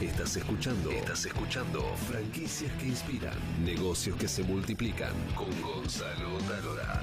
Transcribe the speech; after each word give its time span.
Estás 0.00 0.36
escuchando. 0.36 0.90
Estás 0.90 1.24
escuchando. 1.24 1.80
Franquicias 2.08 2.72
que 2.80 2.86
inspiran. 2.86 3.38
Negocios 3.64 4.16
que 4.16 4.26
se 4.26 4.42
multiplican. 4.42 5.12
Con 5.36 5.48
Gonzalo 5.62 6.38
Talora. 6.48 7.00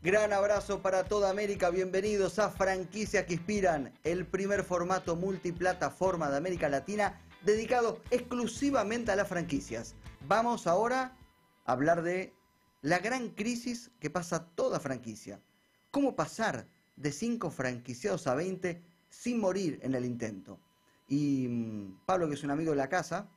Gran 0.00 0.32
abrazo 0.32 0.80
para 0.80 1.04
toda 1.04 1.30
América, 1.30 1.70
bienvenidos 1.70 2.38
a 2.38 2.50
Franquicias 2.50 3.24
que 3.24 3.34
Inspiran, 3.34 3.92
el 4.04 4.26
primer 4.26 4.64
formato 4.64 5.16
multiplataforma 5.16 6.30
de 6.30 6.36
América 6.36 6.68
Latina 6.68 7.20
dedicado 7.42 8.00
exclusivamente 8.10 9.10
a 9.10 9.16
las 9.16 9.28
franquicias. 9.28 9.94
Vamos 10.26 10.66
ahora 10.66 11.16
a 11.64 11.72
hablar 11.72 12.02
de 12.02 12.32
la 12.82 12.98
gran 12.98 13.30
crisis 13.30 13.90
que 14.00 14.10
pasa 14.10 14.44
toda 14.44 14.80
franquicia. 14.80 15.40
¿Cómo 15.90 16.14
pasar 16.14 16.66
de 16.96 17.12
5 17.12 17.50
franquiciados 17.50 18.26
a 18.26 18.34
20 18.34 18.82
sin 19.08 19.40
morir 19.40 19.78
en 19.82 19.94
el 19.94 20.04
intento? 20.04 20.58
Y 21.08 21.46
mm, 21.48 22.00
Pablo, 22.04 22.28
que 22.28 22.34
es 22.34 22.42
un 22.42 22.50
amigo 22.50 22.72
de 22.72 22.76
la 22.76 22.88
casa, 22.88 23.28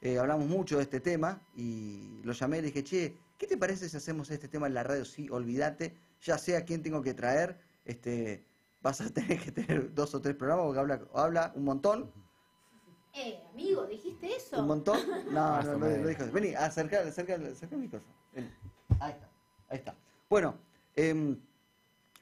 eh, 0.00 0.18
hablamos 0.18 0.46
mucho 0.46 0.76
de 0.76 0.84
este 0.84 1.00
tema 1.00 1.42
y 1.56 2.20
lo 2.22 2.32
llamé 2.32 2.58
y 2.58 2.60
le 2.60 2.66
dije, 2.68 2.84
che, 2.84 3.16
¿qué 3.36 3.46
te 3.46 3.56
parece 3.56 3.88
si 3.88 3.96
hacemos 3.96 4.30
este 4.30 4.48
tema 4.48 4.68
en 4.68 4.74
la 4.74 4.82
radio? 4.84 5.04
Sí, 5.04 5.28
olvídate, 5.28 5.94
ya 6.22 6.38
sé 6.38 6.56
a 6.56 6.64
quién 6.64 6.82
tengo 6.82 7.02
que 7.02 7.14
traer, 7.14 7.58
este, 7.84 8.44
vas 8.80 9.00
a 9.00 9.10
tener 9.12 9.40
que 9.40 9.50
tener 9.50 9.92
dos 9.92 10.14
o 10.14 10.20
tres 10.20 10.36
programas 10.36 10.66
porque 10.66 10.80
habla, 10.80 11.00
habla 11.14 11.52
un 11.56 11.64
montón. 11.64 12.12
Eh, 13.12 13.42
amigo, 13.52 13.86
¿dijiste 13.86 14.36
eso? 14.36 14.60
¿Un 14.60 14.66
montón? 14.66 15.00
No, 15.32 15.62
no, 15.62 15.78
no, 15.78 15.88
lo 15.88 16.06
dijo. 16.08 16.24
Vení, 16.32 16.54
acerca, 16.54 17.00
acerca, 17.00 17.34
acerca 17.36 17.74
el 17.74 17.80
micrófono. 17.80 18.12
Vení. 18.32 18.50
Ahí 19.00 19.12
está, 19.12 19.28
ahí 19.68 19.78
está. 19.78 19.94
Bueno, 20.28 20.58
em, 20.94 21.38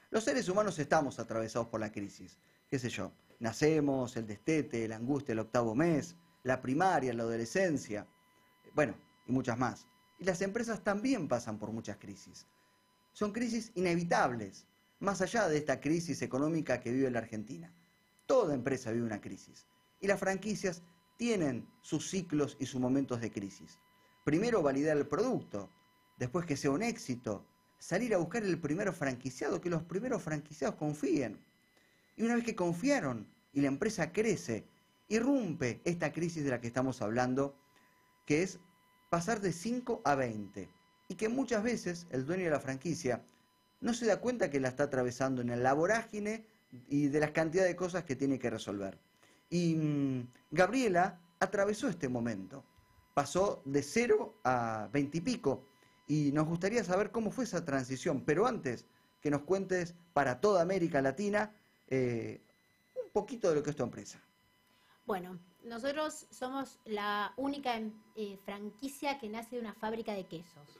los 0.09 0.23
seres 0.23 0.47
humanos 0.49 0.77
estamos 0.79 1.19
atravesados 1.19 1.67
por 1.67 1.79
la 1.79 1.91
crisis. 1.91 2.37
¿Qué 2.69 2.79
sé 2.79 2.89
yo? 2.89 3.11
Nacemos, 3.39 4.15
el 4.17 4.27
destete, 4.27 4.87
la 4.87 4.95
angustia, 4.95 5.33
el 5.33 5.39
octavo 5.39 5.75
mes, 5.75 6.15
la 6.43 6.61
primaria, 6.61 7.13
la 7.13 7.23
adolescencia, 7.23 8.07
bueno, 8.73 8.95
y 9.27 9.31
muchas 9.31 9.57
más. 9.57 9.87
Y 10.19 10.25
las 10.25 10.41
empresas 10.41 10.83
también 10.83 11.27
pasan 11.27 11.57
por 11.57 11.71
muchas 11.71 11.97
crisis. 11.97 12.45
Son 13.11 13.31
crisis 13.31 13.71
inevitables, 13.75 14.65
más 14.99 15.21
allá 15.21 15.47
de 15.47 15.57
esta 15.57 15.79
crisis 15.79 16.21
económica 16.21 16.79
que 16.79 16.91
vive 16.91 17.11
la 17.11 17.19
Argentina. 17.19 17.71
Toda 18.25 18.53
empresa 18.53 18.91
vive 18.91 19.05
una 19.05 19.21
crisis. 19.21 19.67
Y 19.99 20.07
las 20.07 20.19
franquicias 20.19 20.81
tienen 21.17 21.67
sus 21.81 22.09
ciclos 22.09 22.57
y 22.59 22.65
sus 22.65 22.81
momentos 22.81 23.21
de 23.21 23.31
crisis. 23.31 23.79
Primero 24.23 24.61
validar 24.61 24.97
el 24.97 25.07
producto, 25.07 25.69
después 26.17 26.45
que 26.45 26.57
sea 26.57 26.71
un 26.71 26.83
éxito, 26.83 27.45
salir 27.79 28.13
a 28.13 28.17
buscar 28.17 28.43
el 28.43 28.59
primero 28.59 28.93
franquiciado, 28.93 29.61
que 29.61 29.69
los 29.69 29.83
primeros 29.83 30.21
franquiciados 30.21 30.75
confíen. 30.75 31.39
Y 32.15 32.23
una 32.23 32.35
vez 32.35 32.43
que 32.43 32.55
confiaron 32.55 33.27
y 33.51 33.61
la 33.61 33.67
empresa 33.67 34.11
crece, 34.11 34.65
irrumpe 35.07 35.81
esta 35.83 36.11
crisis 36.11 36.43
de 36.43 36.51
la 36.51 36.61
que 36.61 36.67
estamos 36.67 37.01
hablando, 37.01 37.55
que 38.25 38.43
es 38.43 38.59
pasar 39.09 39.41
de 39.41 39.51
5 39.51 40.01
a 40.05 40.15
20. 40.15 40.69
Y 41.09 41.15
que 41.15 41.29
muchas 41.29 41.63
veces 41.63 42.07
el 42.09 42.25
dueño 42.25 42.45
de 42.45 42.51
la 42.51 42.59
franquicia 42.59 43.23
no 43.81 43.93
se 43.93 44.05
da 44.05 44.21
cuenta 44.21 44.49
que 44.49 44.59
la 44.59 44.69
está 44.69 44.83
atravesando 44.83 45.41
en 45.41 45.61
la 45.61 45.73
vorágine 45.73 46.45
y 46.87 47.07
de 47.07 47.19
las 47.19 47.31
cantidades 47.31 47.71
de 47.71 47.75
cosas 47.75 48.05
que 48.05 48.15
tiene 48.15 48.39
que 48.39 48.49
resolver. 48.49 48.97
Y 49.49 49.75
mm, 49.75 50.27
Gabriela 50.51 51.19
atravesó 51.39 51.87
este 51.87 52.07
momento. 52.09 52.63
Pasó 53.13 53.61
de 53.65 53.83
0 53.83 54.39
a 54.43 54.89
20 54.91 55.17
y 55.17 55.21
pico. 55.21 55.67
Y 56.07 56.31
nos 56.31 56.47
gustaría 56.47 56.83
saber 56.83 57.11
cómo 57.11 57.31
fue 57.31 57.45
esa 57.45 57.63
transición. 57.63 58.23
Pero 58.25 58.45
antes, 58.45 58.85
que 59.23 59.31
nos 59.31 59.43
cuentes 59.43 59.95
para 60.13 60.41
toda 60.41 60.61
América 60.61 61.01
Latina 61.01 61.55
eh, 61.87 62.41
un 63.01 63.09
poquito 63.11 63.49
de 63.49 63.55
lo 63.55 63.63
que 63.63 63.69
es 63.69 63.75
tu 63.75 63.83
empresa. 63.83 64.19
Bueno, 65.05 65.39
nosotros 65.63 66.27
somos 66.29 66.79
la 66.85 67.33
única 67.37 67.77
em, 67.77 67.93
eh, 68.15 68.37
franquicia 68.43 69.17
que 69.19 69.29
nace 69.29 69.55
de 69.55 69.61
una 69.61 69.73
fábrica 69.73 70.13
de 70.13 70.25
quesos. 70.25 70.77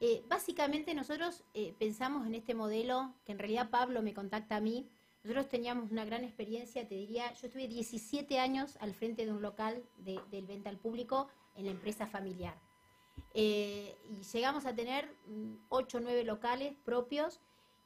Eh, 0.00 0.22
básicamente 0.28 0.94
nosotros 0.94 1.44
pensamos 1.78 2.26
en 2.26 2.34
este 2.34 2.54
modelo, 2.54 3.14
que 3.24 3.32
en 3.32 3.38
realidad 3.38 3.70
Pablo 3.70 4.02
me 4.02 4.14
contacta 4.14 4.56
a 4.56 4.60
mí. 4.60 4.88
Nosotros 5.22 5.48
teníamos 5.48 5.90
una 5.90 6.04
gran 6.04 6.22
experiencia, 6.24 6.86
te 6.86 6.94
diría, 6.94 7.32
yo 7.34 7.46
estuve 7.46 7.66
17 7.66 8.38
años 8.38 8.76
al 8.80 8.94
frente 8.94 9.24
de 9.24 9.32
un 9.32 9.40
local 9.40 9.82
de, 9.98 10.20
del 10.30 10.46
venta 10.46 10.68
al 10.68 10.78
público 10.78 11.28
en 11.56 11.64
la 11.64 11.70
empresa 11.70 12.06
familiar. 12.06 12.54
Y 13.32 13.92
llegamos 14.32 14.66
a 14.66 14.74
tener 14.74 15.08
8 15.68 15.98
o 15.98 16.00
9 16.00 16.24
locales 16.24 16.74
propios 16.84 17.40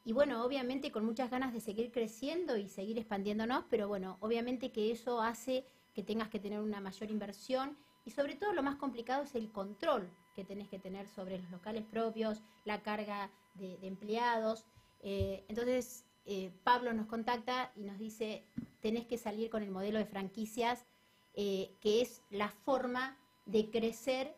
y 0.05 0.12
bueno, 0.12 0.43
obviamente 0.44 0.91
con 0.91 1.05
muchas 1.05 1.31
ganas 1.31 1.53
de 1.53 1.61
seguir 1.61 1.93
creciendo 1.93 2.56
y 2.56 2.69
seguir 2.69 2.99
expandiéndonos, 2.99 3.65
pero 3.69 3.88
bueno, 3.88 4.17
obviamente 4.21 4.72
que 4.72 4.91
eso 4.91 5.21
hace 5.21 5.67
que 5.94 6.03
tengas 6.03 6.28
que 6.28 6.38
tener 6.38 6.61
una 6.61 6.81
mayor 6.81 7.11
inversión 7.11 7.77
y 8.06 8.11
sobre 8.11 8.37
todo 8.37 8.55
lo 8.55 8.62
más 8.62 8.77
complicado 8.77 9.25
es 9.25 9.34
el 9.34 9.53
control 9.53 10.09
que 10.34 10.44
tenés 10.44 10.69
que 10.69 10.78
tener 10.78 11.09
sobre 11.09 11.38
los 11.38 11.50
locales 11.50 11.84
propios, 11.84 12.41
la 12.65 12.81
carga 12.81 13.31
de, 13.53 13.78
empleados. 13.83 14.65
Eh, 15.03 15.44
entonces, 15.49 16.06
eh, 16.25 16.53
Pablo 16.65 16.94
nos 16.94 17.06
contacta 17.06 17.71
y 17.77 17.83
nos 17.83 17.99
dice, 17.99 18.44
tenés 18.81 19.05
que 19.05 19.19
salir 19.19 19.50
con 19.50 19.62
el 19.62 19.71
modelo 19.71 19.99
de 19.99 20.06
franquicias, 20.06 20.87
eh, 21.34 21.75
que 21.83 22.00
es 22.00 22.22
la 22.31 22.49
forma 22.49 23.19
de 23.44 23.69
crecer 23.69 24.34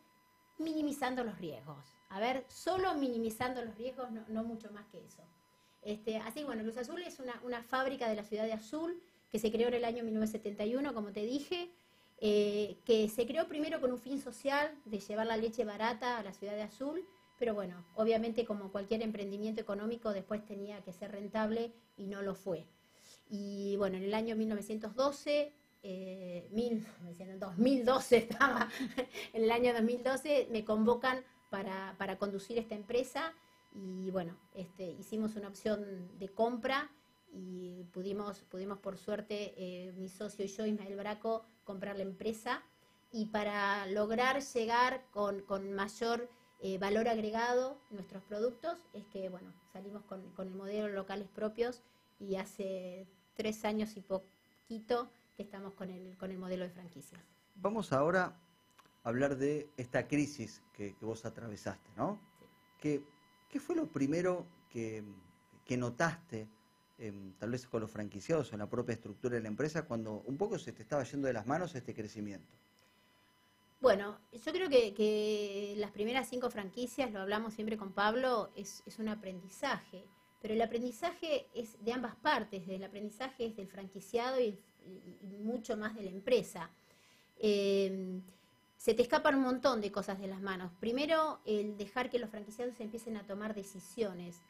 minimizando 0.60 1.24
los 1.24 1.38
riesgos. 1.38 1.84
A 2.08 2.20
ver, 2.20 2.44
solo 2.48 2.94
minimizando 2.94 3.64
los 3.64 3.76
riesgos, 3.76 4.08
no 4.28 4.44
mucho 4.44 4.70
más 4.72 4.86
que 4.86 5.04
eso. 5.04 5.22
Este, 5.82 6.18
así 6.18 6.44
bueno, 6.44 6.62
Luz 6.62 6.76
Azul 6.76 7.02
es 7.02 7.18
una, 7.20 7.62
fábrica 7.62 8.08
de 8.08 8.16
la 8.16 8.24
ciudad 8.24 8.44
de 8.44 8.52
Azul 8.52 9.00
que 9.30 9.38
se 9.38 9.50
creó 9.50 9.68
en 9.68 9.74
el 9.74 9.84
año 9.84 10.04
1971, 10.04 10.92
como 10.92 11.12
te 11.12 11.24
dije, 11.24 11.70
eh, 12.18 12.76
que 12.84 13.08
se 13.08 13.26
creó 13.26 13.48
primero 13.48 13.80
con 13.80 13.92
un 13.92 13.98
fin 13.98 14.20
social 14.20 14.74
de 14.84 14.98
llevar 14.98 15.26
la 15.26 15.36
leche 15.36 15.64
barata 15.64 16.18
a 16.18 16.22
la 16.22 16.34
ciudad 16.34 16.54
de 16.54 16.62
Azul, 16.62 17.06
pero 17.38 17.54
bueno, 17.54 17.86
obviamente 17.94 18.44
como 18.44 18.70
cualquier 18.70 19.02
emprendimiento 19.02 19.60
económico 19.60 20.12
después 20.12 20.44
tenía 20.44 20.82
que 20.82 20.92
ser 20.92 21.12
rentable 21.12 21.72
y 21.96 22.06
no 22.06 22.20
lo 22.22 22.34
fue. 22.34 22.66
Y 23.30 23.76
bueno, 23.76 23.96
en 23.96 24.02
el 24.02 24.14
año 24.14 24.36
1912, 24.36 25.52
eh, 25.82 26.48
2012 27.38 28.16
estaba, 28.16 28.68
en 29.32 29.44
el 29.44 29.50
año 29.50 29.72
2012 29.72 30.48
me 30.50 30.64
convocan 30.64 31.24
para, 31.50 31.94
para 31.98 32.18
conducir 32.18 32.58
esta 32.58 32.74
empresa 32.74 33.32
y 33.72 34.10
bueno, 34.10 34.36
este, 34.54 34.90
hicimos 34.92 35.36
una 35.36 35.48
opción 35.48 36.18
de 36.18 36.28
compra 36.28 36.90
y 37.32 37.84
pudimos, 37.92 38.40
pudimos 38.40 38.78
por 38.78 38.96
suerte, 38.96 39.54
eh, 39.56 39.92
mi 39.96 40.08
socio 40.08 40.44
y 40.44 40.48
yo, 40.48 40.66
Ismael 40.66 40.96
Braco, 40.96 41.44
comprar 41.64 41.96
la 41.96 42.02
empresa 42.02 42.62
y 43.12 43.26
para 43.26 43.86
lograr 43.86 44.42
llegar 44.42 45.04
con, 45.10 45.44
mayor 45.72 46.28
eh, 46.60 46.78
valor 46.78 47.08
agregado 47.08 47.80
nuestros 47.90 48.22
productos 48.24 48.78
es 48.92 49.06
que 49.06 49.28
bueno, 49.28 49.52
salimos 49.72 50.02
con, 50.04 50.32
el 50.38 50.54
modelo 50.54 50.88
locales 50.88 51.28
propios 51.28 51.82
y 52.18 52.36
hace 52.36 53.06
tres 53.34 53.64
años 53.64 53.96
y 53.96 54.00
poquito 54.00 55.10
que 55.40 55.44
estamos 55.44 55.72
con 55.72 55.88
el, 55.88 56.18
con 56.18 56.30
el 56.30 56.38
modelo 56.38 56.64
de 56.64 56.70
franquicias. 56.70 57.18
Vamos 57.54 57.94
ahora 57.94 58.36
a 59.02 59.08
hablar 59.08 59.38
de 59.38 59.70
esta 59.78 60.06
crisis 60.06 60.62
que, 60.74 60.94
vos 61.00 61.24
atravesaste, 61.24 61.88
¿no? 61.96 62.20
Que 62.78 63.02
¿Qué 63.50 63.58
fue 63.58 63.74
lo 63.74 63.86
primero 63.86 64.46
que, 64.70 65.02
notaste, 65.70 66.46
em, 66.98 67.32
tal 67.38 67.50
vez 67.50 67.66
con 67.66 67.80
los 67.80 67.90
franquiciados 67.90 68.50
o 68.50 68.54
en 68.54 68.58
la 68.58 68.68
propia 68.68 68.92
estructura 68.92 69.36
de 69.36 69.40
la 69.40 69.48
empresa, 69.48 69.86
cuando 69.86 70.22
un 70.26 70.36
poco 70.36 70.58
se 70.58 70.72
te 70.72 70.82
estaba 70.82 71.02
yendo 71.04 71.26
de 71.26 71.32
las 71.32 71.46
manos 71.46 71.74
este 71.74 71.94
crecimiento? 71.94 72.54
Bueno, 73.80 74.20
yo 74.32 74.52
creo 74.52 74.68
que, 74.68 75.74
las 75.78 75.90
primeras 75.90 76.28
cinco 76.28 76.50
franquicias, 76.50 77.10
lo 77.12 77.20
hablamos 77.20 77.54
siempre 77.54 77.78
con 77.78 77.92
Pablo, 77.92 78.52
es, 78.54 78.84
un 78.98 79.08
aprendizaje, 79.08 80.04
pero 80.42 80.52
el 80.52 80.60
aprendizaje 80.60 81.48
es 81.54 81.82
de 81.82 81.92
ambas 81.92 82.14
partes, 82.16 82.68
el 82.68 82.84
aprendizaje 82.84 83.46
es 83.46 83.56
del 83.56 83.68
franquiciado 83.68 84.38
y, 84.38 84.60
mucho 85.40 85.76
más 85.76 85.94
de 85.94 86.02
la 86.02 86.10
empresa. 86.10 86.70
Em, 87.38 88.22
se 88.76 88.94
te 88.94 89.02
escapan 89.02 89.34
un 89.34 89.42
montón 89.42 89.80
de 89.80 89.92
cosas 89.92 90.18
de 90.18 90.26
las 90.26 90.40
manos. 90.40 90.72
Primero, 90.80 91.40
el 91.44 91.76
dejar 91.76 92.10
que 92.10 92.18
los 92.18 92.30
franquiciados 92.30 92.80
empiecen 92.80 93.16
a 93.16 93.26
tomar 93.26 93.54
decisiones. 93.54 94.40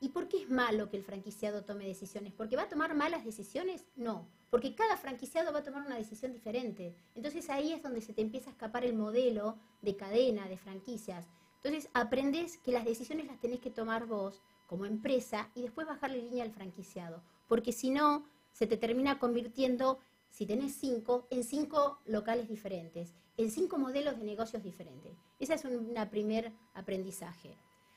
¿Y 0.00 0.08
por 0.08 0.28
qué 0.28 0.38
es 0.42 0.50
malo 0.50 0.88
que 0.88 0.96
el 0.96 1.04
franquiciado 1.04 1.62
tome 1.62 1.86
decisiones? 1.86 2.32
¿Porque 2.32 2.56
va 2.56 2.62
a 2.62 2.68
tomar 2.68 2.94
malas 2.94 3.24
decisiones? 3.24 3.84
No, 3.96 4.26
porque 4.50 4.74
cada 4.74 4.96
franquiciado 4.96 5.52
va 5.52 5.58
a 5.58 5.62
tomar 5.62 5.86
una 5.86 5.96
decisión 5.96 6.32
diferente. 6.32 6.94
Entonces 7.14 7.50
ahí 7.50 7.72
es 7.72 7.82
donde 7.82 8.00
se 8.00 8.14
te 8.14 8.22
empieza 8.22 8.48
a 8.48 8.52
escapar 8.52 8.84
el 8.84 8.94
modelo 8.94 9.58
de 9.82 9.96
cadena, 9.96 10.48
de 10.48 10.56
franquicias. 10.56 11.26
Entonces 11.62 11.90
aprendes 11.92 12.56
que 12.58 12.72
las 12.72 12.86
decisiones 12.86 13.26
las 13.26 13.38
tenés 13.40 13.60
que 13.60 13.70
tomar 13.70 14.06
vos 14.06 14.42
como 14.66 14.86
empresa 14.86 15.50
y 15.54 15.62
después 15.62 15.86
bajarle 15.86 16.22
línea 16.22 16.44
al 16.44 16.52
franquiciado. 16.52 17.22
Porque 17.46 17.72
si 17.72 17.90
no, 17.90 18.24
se 18.52 18.66
te 18.66 18.76
termina 18.76 19.18
convirtiendo 19.18 20.00
si 20.28 20.46
tenés 20.46 20.74
cinco, 20.74 21.26
en 21.30 21.44
cinco 21.44 21.98
locales 22.04 22.48
diferentes, 22.48 23.14
en 23.36 23.50
cinco 23.50 23.78
modelos 23.78 24.18
de 24.18 24.24
negocios 24.24 24.62
diferentes. 24.62 25.18
Ese 25.38 25.54
es 25.54 25.64
un 25.64 25.94
primer 26.10 26.52
aprendizaje. 26.74 27.56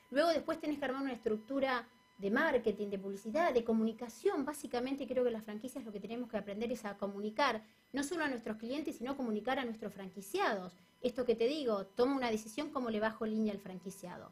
Luego 0.09 0.29
después 0.29 0.59
tenés 0.59 0.79
que 0.79 0.85
armar 0.85 1.03
una 1.03 1.13
estructura 1.13 1.87
de 2.17 2.31
marketing, 2.31 2.89
de 2.89 2.99
publicidad, 2.99 3.53
de 3.53 3.63
comunicación. 3.63 4.45
Básicamente 4.45 5.07
creo 5.07 5.23
que 5.23 5.31
las 5.31 5.43
franquicias 5.43 5.83
lo 5.83 5.91
que 5.91 5.99
tenemos 5.99 6.29
que 6.29 6.37
aprender 6.37 6.71
es 6.71 6.85
a 6.85 6.97
comunicar, 6.97 7.63
no 7.91 8.03
solo 8.03 8.23
a 8.23 8.29
nuestros 8.29 8.57
clientes, 8.57 8.97
sino 8.97 9.17
comunicar 9.17 9.59
a 9.59 9.65
nuestros 9.65 9.93
franquiciados. 9.93 10.77
Esto 11.01 11.25
que 11.25 11.35
te 11.35 11.47
digo, 11.47 11.85
toma 11.87 12.15
una 12.15 12.31
decisión, 12.31 12.69
cómo 12.69 12.89
le 12.89 12.99
bajo 12.99 13.25
línea 13.25 13.53
al 13.53 13.59
franquiciado. 13.59 14.31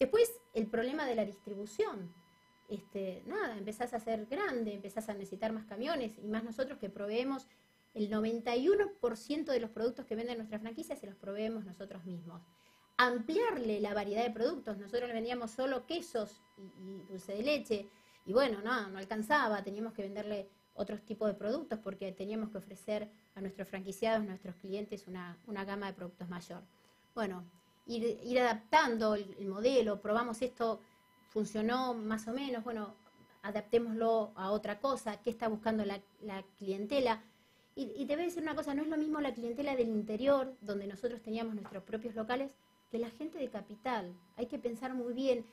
Después, 0.00 0.40
el 0.54 0.66
problema 0.66 1.06
de 1.06 1.14
la 1.14 1.24
distribución. 1.24 2.12
Este, 2.68 3.22
nada, 3.26 3.56
empezás 3.56 3.94
a 3.94 4.00
ser 4.00 4.26
grande, 4.26 4.74
empezás 4.74 5.08
a 5.08 5.14
necesitar 5.14 5.52
más 5.52 5.64
camiones 5.64 6.18
y 6.18 6.28
más 6.28 6.44
nosotros 6.44 6.78
que 6.78 6.90
proveemos 6.90 7.46
el 7.94 8.10
91% 8.10 9.44
de 9.44 9.60
los 9.60 9.70
productos 9.70 10.04
que 10.06 10.14
venden 10.14 10.38
nuestra 10.38 10.58
franquicia 10.58 10.94
se 10.94 11.06
los 11.06 11.16
proveemos 11.16 11.64
nosotros 11.64 12.04
mismos. 12.04 12.42
Ampliarle 12.96 13.80
la 13.80 13.94
variedad 13.94 14.24
de 14.24 14.30
productos. 14.30 14.76
Nosotros 14.76 15.08
le 15.08 15.14
vendíamos 15.14 15.52
solo 15.52 15.86
quesos 15.86 16.42
y, 16.56 17.02
dulce 17.08 17.32
de 17.32 17.42
leche. 17.42 17.88
Y 18.26 18.32
bueno, 18.32 18.60
no, 18.62 18.88
no 18.88 18.98
alcanzaba. 18.98 19.62
Teníamos 19.62 19.94
que 19.94 20.02
venderle 20.02 20.48
otros 20.78 21.02
tipos 21.02 21.28
de 21.28 21.34
productos 21.34 21.78
porque 21.80 22.12
teníamos 22.12 22.50
que 22.50 22.58
ofrecer 22.58 23.10
a 23.34 23.40
nuestros 23.40 23.68
franquiciados, 23.68 24.22
a 24.22 24.26
nuestros 24.26 24.54
clientes, 24.56 25.06
una, 25.06 25.36
gama 25.46 25.86
de 25.86 25.92
productos 25.92 26.28
mayor. 26.28 26.62
Bueno, 27.14 27.44
ir, 27.86 28.38
adaptando 28.40 29.14
el, 29.14 29.46
modelo, 29.46 30.00
probamos 30.00 30.40
esto, 30.40 30.80
funcionó 31.28 31.94
más 31.94 32.26
o 32.28 32.32
menos, 32.32 32.64
bueno, 32.64 32.94
adaptémoslo 33.42 34.32
a 34.34 34.50
otra 34.50 34.80
cosa, 34.80 35.20
qué 35.22 35.30
está 35.30 35.48
buscando 35.48 35.84
la, 35.84 36.00
la 36.22 36.42
clientela. 36.58 37.22
Y, 37.74 37.92
y, 37.96 38.06
te 38.06 38.14
voy 38.14 38.24
a 38.24 38.26
decir 38.26 38.42
una 38.42 38.56
cosa, 38.56 38.74
no 38.74 38.82
es 38.82 38.88
lo 38.88 38.96
mismo 38.96 39.20
la 39.20 39.32
clientela 39.32 39.76
del 39.76 39.88
interior, 39.88 40.56
donde 40.60 40.86
nosotros 40.86 41.22
teníamos 41.22 41.54
nuestros 41.54 41.84
propios 41.84 42.14
locales, 42.16 42.56
que 42.90 42.98
la 42.98 43.10
gente 43.10 43.38
de 43.38 43.48
capital. 43.48 44.14
Hay 44.36 44.46
que 44.46 44.58
pensar 44.58 44.94
muy 44.94 45.12
bien. 45.12 45.44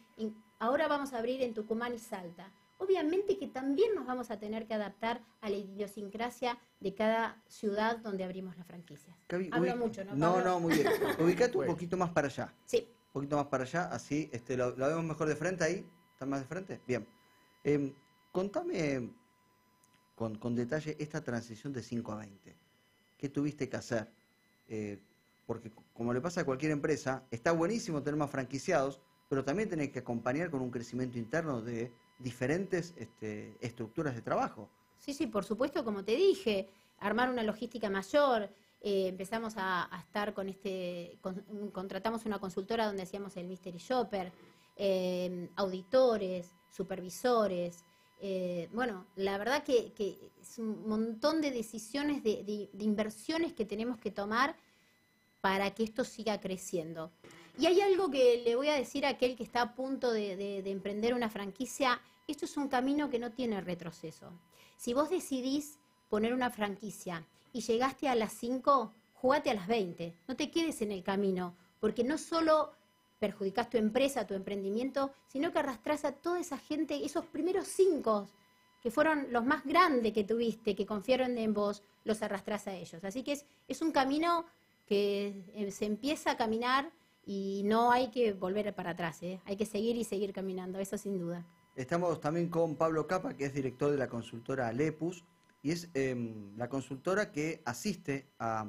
ahora 0.60 0.88
vamos 0.88 1.14
a 1.14 1.20
abrir 1.20 1.42
en 1.42 1.54
Tucumán 1.54 1.94
y 1.94 2.00
Salta. 2.00 2.52
Obviamente 2.78 3.38
que 3.38 3.48
también 3.48 3.96
nos 3.96 4.06
vamos 4.06 4.32
a 4.32 4.40
tener 4.40 4.68
que 4.68 4.74
adaptar 4.74 5.22
a 5.42 5.50
la 5.50 5.56
idiosincrasia 5.56 6.58
de 6.80 6.94
cada 6.94 7.42
ciudad 7.48 7.98
donde 8.00 8.24
abrimos 8.24 8.58
la 8.58 8.66
franquicia. 8.66 9.16
Hablo 9.52 9.78
mucho, 9.78 10.04
¿no? 10.04 10.16
No, 10.16 10.42
no, 10.42 10.60
muy 10.60 10.74
bien. 10.74 10.88
Ubicate 11.20 11.58
un 11.58 11.68
poquito 11.68 11.96
más 11.96 12.10
para 12.10 12.28
allá. 12.28 12.54
Sí. 12.66 12.88
Poquito 13.16 13.38
más 13.38 13.46
para 13.46 13.64
allá, 13.64 13.86
así 13.94 14.30
este, 14.34 14.58
lo, 14.58 14.76
vemos 14.76 15.06
mejor 15.06 15.30
de 15.30 15.38
frente 15.38 15.64
ahí. 15.64 15.90
¿Está 16.12 16.26
más 16.26 16.42
de 16.42 16.48
frente? 16.48 16.82
Bien. 16.86 17.08
Eh, 17.64 17.94
contame 18.34 19.10
con, 20.16 20.54
detalle 20.54 20.98
esta 21.00 21.24
transición 21.24 21.72
de 21.72 21.82
5 21.82 22.12
a 22.12 22.18
20. 22.18 22.54
¿Qué 23.18 23.30
tuviste 23.30 23.70
que 23.70 23.78
hacer? 23.78 24.12
Eh, 24.68 25.00
porque 25.48 25.72
como 25.94 26.12
le 26.12 26.20
pasa 26.20 26.42
a 26.42 26.44
cualquier 26.44 26.74
empresa, 26.74 27.24
está 27.32 27.54
buenísimo 27.54 28.04
tener 28.04 28.18
más 28.18 28.30
franquiciados, 28.30 29.00
pero 29.30 29.46
también 29.46 29.70
tenés 29.70 29.92
que 29.92 30.00
acompañar 30.00 30.52
con 30.52 30.60
un 30.62 30.70
crecimiento 30.70 31.18
interno 31.18 31.62
de 31.62 31.94
diferentes 32.20 32.94
este, 32.98 33.56
estructuras 33.62 34.14
de 34.14 34.24
trabajo. 34.24 34.70
Sí, 34.98 35.14
sí, 35.14 35.28
por 35.28 35.46
supuesto, 35.46 35.86
como 35.86 36.04
te 36.04 36.18
dije, 36.18 36.68
armar 37.00 37.30
una 37.30 37.44
logística 37.44 37.90
mayor. 37.90 38.50
Eh, 38.88 39.08
empezamos 39.08 39.56
a, 39.58 39.90
estar 39.98 40.36
con 40.36 40.48
este, 40.48 41.18
contratamos 41.74 42.24
una 42.28 42.38
consultora 42.38 42.86
donde 42.86 43.02
hacíamos 43.02 43.36
el 43.36 43.48
Mystery 43.48 43.80
Shopper, 43.80 44.32
eh, 44.76 45.50
auditores, 45.56 46.52
supervisores, 46.70 47.84
eh, 48.22 48.70
bueno, 48.74 49.08
la 49.16 49.40
verdad 49.40 49.64
que, 49.64 49.92
es 50.40 50.60
un 50.60 50.88
montón 50.88 51.42
de 51.42 51.50
decisiones, 51.50 52.22
de, 52.22 52.70
inversiones 52.78 53.54
que 53.54 53.66
tenemos 53.66 53.98
que 53.98 54.12
tomar 54.12 54.56
para 55.42 55.72
que 55.74 55.84
esto 55.84 56.04
siga 56.04 56.40
creciendo. 56.40 57.12
Y 57.58 57.66
hay 57.66 57.82
algo 57.82 58.12
que 58.12 58.44
le 58.46 58.56
voy 58.56 58.68
a 58.68 58.76
decir 58.76 59.08
a 59.08 59.10
aquel 59.10 59.36
que 59.36 59.42
está 59.44 59.64
a 59.64 59.74
punto 59.74 60.12
de, 60.12 60.60
emprender 60.70 61.16
una 61.16 61.32
franquicia, 61.32 62.00
esto 62.28 62.46
es 62.46 62.56
un 62.56 62.68
camino 62.68 63.10
que 63.10 63.18
no 63.18 63.32
tiene 63.32 63.62
retroceso. 63.62 64.32
Si 64.78 64.94
vos 64.94 65.10
decidís 65.10 65.80
poner 66.08 66.36
una 66.36 66.52
franquicia 66.52 67.26
y 67.56 67.62
llegaste 67.62 68.10
a 68.10 68.16
las 68.16 68.34
5, 68.34 68.94
jugate 69.14 69.50
a 69.50 69.54
las 69.54 69.68
20, 69.68 70.14
no 70.28 70.36
te 70.36 70.52
quedes 70.52 70.82
en 70.82 70.92
el 70.92 71.04
camino, 71.04 71.56
porque 71.80 72.04
no 72.04 72.18
solo 72.18 72.74
perjudicas 73.18 73.70
tu 73.70 73.78
empresa, 73.78 74.28
tu 74.28 74.34
emprendimiento, 74.34 75.14
sino 75.28 75.54
que 75.54 75.60
arrastras 75.60 76.04
a 76.04 76.12
toda 76.12 76.42
esa 76.42 76.58
gente, 76.58 77.06
esos 77.06 77.26
primeros 77.28 77.68
cinco 77.68 78.28
que 78.84 78.92
fueron 78.92 79.28
los 79.32 79.46
más 79.46 79.64
grandes 79.64 80.12
que 80.12 80.26
tuviste, 80.26 80.76
que 80.76 80.86
confiaron 80.86 81.38
en 81.38 81.54
vos, 81.54 81.82
los 82.04 82.22
arrastras 82.22 82.68
a 82.68 82.76
ellos. 82.76 83.02
Así 83.06 83.24
que 83.24 83.32
es, 83.32 83.46
es 83.70 83.82
un 83.82 83.94
camino 83.94 84.46
que 84.86 85.42
eh, 85.54 85.72
se 85.72 85.86
empieza 85.86 86.32
a 86.32 86.38
caminar 86.38 86.92
y 87.26 87.64
no 87.64 87.90
hay 87.90 88.12
que 88.12 88.34
volver 88.34 88.76
para 88.76 88.90
atrás, 88.90 89.24
¿eh? 89.24 89.40
hay 89.46 89.56
que 89.56 89.66
seguir 89.66 89.96
y 89.96 90.04
seguir 90.04 90.34
caminando, 90.34 90.78
eso 90.78 90.98
sin 90.98 91.18
duda. 91.18 91.46
Estamos 91.78 92.20
también 92.20 92.50
con 92.50 92.76
Pablo 92.76 93.08
Capa, 93.08 93.34
que 93.34 93.46
es 93.46 93.54
director 93.54 93.92
de 93.92 93.98
la 93.98 94.10
consultora 94.10 94.74
Lepus, 94.74 95.24
y 95.66 95.72
es 95.72 95.90
em, 95.96 96.56
la 96.58 96.70
consultora 96.70 97.32
que 97.32 97.62
asiste 97.66 98.28
a, 98.40 98.66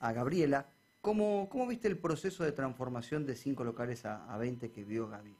a 0.00 0.12
Gabriela 0.12 0.66
¿Cómo, 1.06 1.68
viste 1.68 1.86
el 1.86 1.98
proceso 1.98 2.42
de 2.42 2.50
transformación 2.50 3.24
de 3.26 3.36
cinco 3.36 3.62
locales 3.62 4.04
a, 4.04 4.36
20 4.36 4.72
que 4.72 4.82
vio 4.82 5.06
Gaby? 5.06 5.36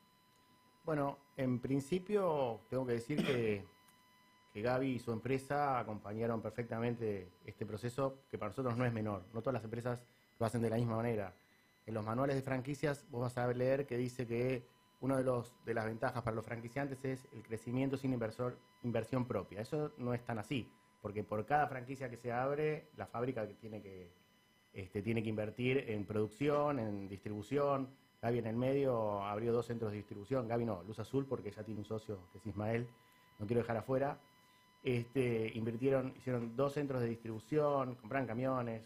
Bueno, 0.85 1.19
en 1.37 1.59
principio 1.59 2.61
tengo 2.71 2.87
que 2.87 2.93
decir 2.93 3.27
que, 3.27 3.65
que 4.53 4.63
Gaby 4.63 4.87
y 4.87 4.99
su 5.01 5.11
empresa 5.11 5.81
acompañaron 5.81 6.41
perfectamente 6.41 7.33
este 7.45 7.67
proceso, 7.67 8.21
que 8.31 8.39
para 8.39 8.51
nosotros 8.51 8.77
no 8.77 8.87
es 8.87 8.93
menor. 8.93 9.25
No 9.35 9.41
todas 9.41 9.55
las 9.55 9.65
empresas 9.65 10.05
lo 10.39 10.47
hacen 10.47 10.63
de 10.63 10.71
la 10.71 10.77
misma 10.77 10.95
manera. 10.95 11.35
En 11.85 11.95
los 11.95 12.05
manuales 12.05 12.37
de 12.37 12.43
franquicias 12.43 13.05
vos 13.11 13.23
vas 13.23 13.37
a 13.37 13.53
leer 13.53 13.87
que 13.89 13.97
dice 13.97 14.25
que 14.25 14.63
una 15.01 15.17
de, 15.17 15.25
los, 15.25 15.53
de 15.65 15.75
las 15.75 15.85
ventajas 15.85 16.23
para 16.23 16.35
los 16.37 16.45
franquiciantes 16.45 17.05
es 17.05 17.29
el 17.33 17.43
crecimiento 17.43 17.97
sin 17.97 18.19
inversión 18.83 19.27
propia. 19.27 19.61
Eso 19.61 19.93
no 19.99 20.15
es 20.15 20.25
tan 20.25 20.39
así, 20.39 20.71
porque 21.03 21.23
por 21.23 21.45
cada 21.47 21.67
franquicia 21.67 22.09
que 22.09 22.17
se 22.17 22.33
abre, 22.33 22.89
la 22.97 23.07
fábrica 23.07 23.47
tiene 23.61 23.83
que 23.83 24.11
este, 24.77 25.01
tiene 25.01 25.23
que 25.23 25.31
invertir 25.31 25.85
en 25.89 26.05
producción, 26.05 26.79
en 26.79 27.09
distribución. 27.09 27.89
Gaby 28.21 28.41
en 28.41 28.47
el 28.47 28.57
medio 28.57 29.25
abrió 29.25 29.51
dos 29.51 29.65
centros 29.65 29.91
de 29.91 29.97
distribución. 29.97 30.47
Gaby 30.47 30.67
no, 30.67 30.83
Luz 30.83 30.99
Azul, 30.99 31.25
porque 31.25 31.51
ya 31.51 31.63
tiene 31.63 31.81
un 31.81 31.87
socio 31.87 32.29
que 32.31 32.37
es 32.37 32.47
Ismael, 32.47 32.87
no 33.39 33.47
quiero 33.47 33.63
dejar 33.63 33.79
afuera. 33.79 34.19
Este, 34.83 35.51
invirtieron, 35.55 36.13
hicieron 36.19 36.55
dos 36.57 36.75
centros 36.75 37.01
de 37.01 37.09
distribución, 37.09 37.95
compraron 37.95 38.27
camiones, 38.27 38.83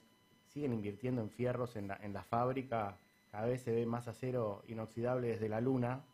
siguen 0.46 0.72
invirtiendo 0.74 1.22
en 1.22 1.30
fierros 1.30 1.74
en 1.74 1.88
la, 1.88 2.22
fábrica, 2.22 2.96
cada 3.30 3.46
vez 3.46 3.62
se 3.62 3.72
ve 3.72 3.86
más 3.86 4.08
acero 4.08 4.62
inoxidable 4.66 5.28
desde 5.28 5.48
la 5.48 5.60
luna. 5.60 6.04